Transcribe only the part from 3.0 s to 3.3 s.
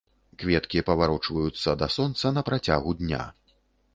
дня.